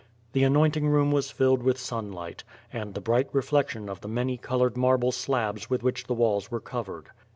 [0.33, 4.75] The anointing room was filled with sun:light, and the bright reflection of the many colored
[4.75, 7.09] marble slabs with which the walls were covered.